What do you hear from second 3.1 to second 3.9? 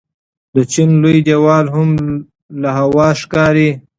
ښکاري.